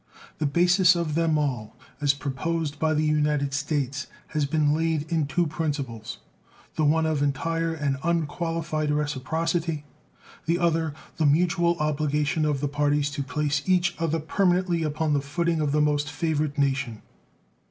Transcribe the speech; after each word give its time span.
The 0.39 0.47
basis 0.47 0.95
of 0.95 1.13
them 1.13 1.37
all, 1.37 1.77
as 2.01 2.15
proposed 2.15 2.79
by 2.79 2.95
the 2.95 3.03
United 3.03 3.53
States, 3.53 4.07
has 4.29 4.47
been 4.47 4.73
laid 4.73 5.03
in 5.11 5.27
two 5.27 5.45
principles 5.45 6.17
the 6.75 6.83
one 6.83 7.05
of 7.05 7.21
entire 7.21 7.71
and 7.75 7.97
unqualified 8.01 8.89
reciprocity, 8.89 9.85
the 10.47 10.57
other 10.57 10.95
the 11.17 11.27
mutual 11.27 11.77
obligation 11.77 12.45
of 12.45 12.61
the 12.61 12.67
parties 12.67 13.11
to 13.11 13.21
place 13.21 13.61
each 13.67 13.95
other 13.99 14.19
permanently 14.19 14.81
upon 14.81 15.13
the 15.13 15.21
footing 15.21 15.61
of 15.61 15.71
the 15.71 15.81
most 15.81 16.09
favored 16.09 16.57
nation. 16.57 17.03